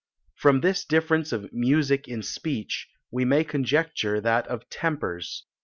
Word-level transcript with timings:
"From 0.33 0.61
this 0.61 0.83
difference 0.83 1.31
of 1.31 1.53
MUSIC 1.53 2.07
in 2.07 2.23
SPEECH, 2.23 2.87
we 3.11 3.23
may 3.23 3.43
conjecture 3.43 4.19
that 4.19 4.47
of 4.47 4.67
TEMPERS. 4.71 5.43